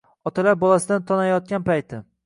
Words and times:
Otalar 0.29 0.57
bolasidan 0.63 1.05
tonayotgan 1.13 1.71
payti 1.71 2.05